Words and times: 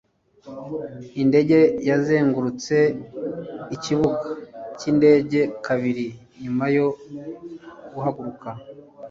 indege 1.21 1.59
yazengurutse 1.89 2.75
ikibuga 3.75 4.27
cyindege 4.77 5.41
kabiri 5.65 6.07
nyuma 6.43 6.65
yo 6.75 6.87
guhaguruka 7.93 8.49